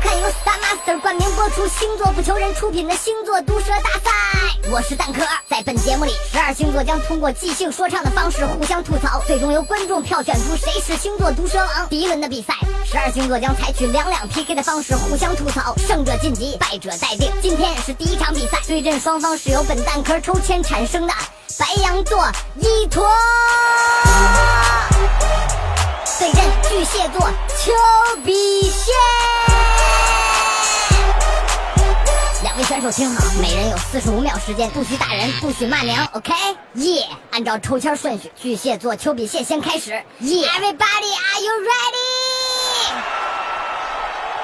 [0.00, 4.10] 看由 Star Master 冠名播出，星座不求人出品的星座毒舌大赛。
[4.70, 11.88] 我是蛋壳，在本节目里，十二星座将通过即兴说唱的方式互相吐槽，最终由观众票选出谁是星座毒舌王。
[11.88, 12.54] 第一轮的比赛，
[12.84, 17.30] 十二星座将采取两两 PK 的方式互相吐槽，胜者晋级，败者待定。
[17.42, 21.12] 今天是第一场比赛，对阵双方是由本蛋壳抽签产生的
[21.58, 22.26] 白羊座
[22.56, 23.06] 一坨。
[26.18, 27.28] 对阵巨蟹座
[27.58, 27.72] 丘
[28.24, 28.94] 比仙，
[32.70, 36.32] 选手听好，每人有四十五秒时间，不许打人，不许骂娘，OK？
[36.74, 37.04] 耶！
[37.32, 39.90] 按照抽签顺序，巨蟹座丘比蟹先开始。
[40.20, 41.98] 耶！Everybody, are you ready?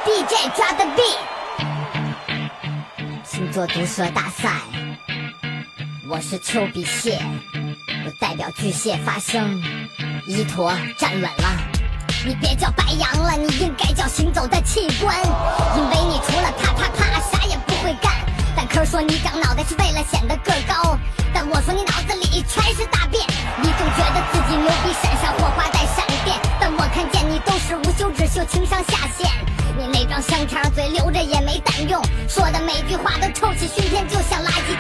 [0.07, 1.19] DJ drop the beat。
[3.25, 4.51] 星座毒舌大赛，
[6.11, 7.23] 我是丘比蟹，
[7.55, 9.63] 我代表巨蟹发声。
[10.27, 11.57] 一坨站稳了，
[12.27, 15.17] 你别叫白羊了，你应该叫行走的器官，
[15.77, 17.21] 因为你除了啪啪啪
[18.97, 20.99] 说你长脑袋是为了显得个儿高，
[21.35, 23.23] 但我说你脑子里全是大便。
[23.61, 29.29] 你总觉得自己牛逼，闪闪火花带闪电，但我看见你都是无休止秀情商下限。
[29.77, 34.76] 你那张香肠嘴留着也没蛋用，说的每句话都臭气熏天，就像垃圾。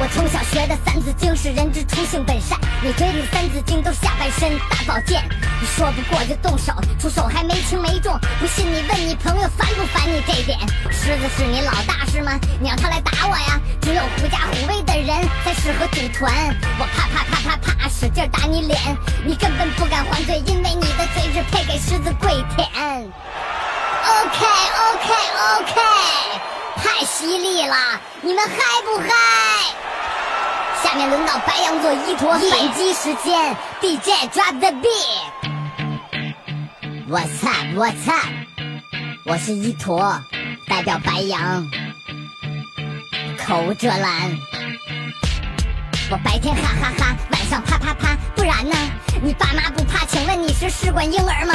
[0.00, 5.22] 我从小学的三字经是人之初性本善，你嘴里三字经都下半身大宝剑。
[5.60, 10.58] 你说不过就动手，出手还没轻没重，不信你问你朋友烦不烦你这点？
[10.90, 12.32] 狮子是你老大是吗？
[12.58, 13.60] 你让他来打我呀？
[13.82, 16.32] 只有狐假虎威的人才适合组团。
[16.78, 18.80] 我啪啪啪啪啪使劲打你脸，
[19.22, 22.66] 你根本不敢还嘴，因为你的嘴只配给狮子跪舔。
[24.02, 24.46] OK
[24.88, 25.12] OK
[25.58, 25.74] OK，
[26.82, 28.54] 太犀利了，你们嗨
[28.86, 29.10] 不嗨？
[30.82, 35.30] 下面轮到白羊座一坨反击时间，DJ drop the beat。
[37.08, 38.26] What's up What's up？
[39.26, 40.18] 我是一坨，
[40.68, 41.68] 代表白羊，
[43.46, 44.38] 口无遮拦。
[46.10, 48.76] 我白天哈哈哈，晚上啪啪啪，不然呢？
[49.22, 50.06] 你爸妈不怕？
[50.06, 51.54] 请问你是试管婴儿吗？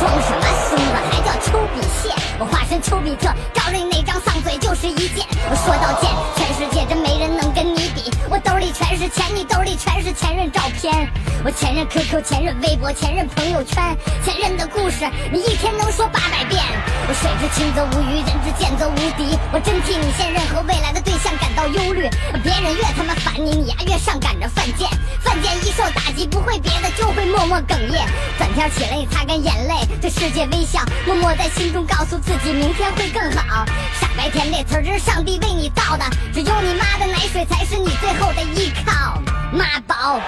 [0.00, 2.10] 装什么孙子，还叫丘比特？
[2.38, 5.26] 我化身丘比特，照着你那张丧嘴就是一剑。
[5.50, 6.10] 我说到剑，
[8.74, 11.08] 全是钱，你兜里全是前任照片。
[11.44, 16.60] 我前任 QQ，前任微博，前任朋友圈，前任的故事，你一天能说八百遍。
[17.06, 19.38] 我水之清则无鱼，人之见则无敌。
[19.52, 22.10] 我真替你现任和未来的对象感到忧虑。
[22.42, 24.88] 别人越他妈烦你，你呀越上赶着犯贱。
[25.22, 28.02] 犯贱一受打击，不会别的，就会默默哽咽。
[28.36, 33.64] 转天起来，你擦干眼泪，对世界微笑，默默在心中告诉自己，明天会更好。
[34.00, 35.82] 傻白甜那词儿是上帝为你造
[37.74, 39.20] 是你最后的依靠。
[39.52, 40.20] 妈宝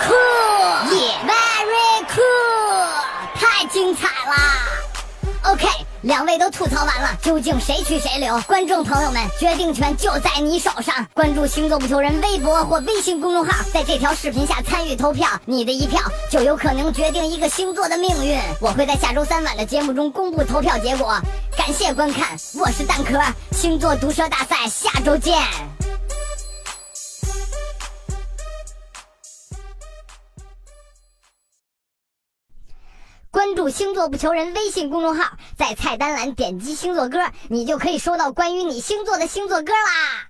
[0.00, 2.88] ，cool，yeah，very cool，
[3.34, 5.52] 太精彩了。
[5.52, 5.68] OK。
[6.02, 8.40] 两位都吐槽完了，究竟谁去谁留？
[8.46, 11.06] 观众朋友们，决定权就在你手上。
[11.12, 16.00] 关注星座不求人微博或微信公众号，在这条视频下参与投票，你的一票
[16.30, 18.40] 就有可能决定一个星座的命运。
[18.62, 21.20] 我会在下周三晚的节目中公布投票结果。
[21.70, 23.16] 感谢观看，我是蛋壳，
[23.52, 25.40] 星座毒舌大赛下周见。
[33.30, 40.29] 关注星座不求人微信公众号，在菜单栏点击星座歌，你就可以收到关于你星座的星座歌啦。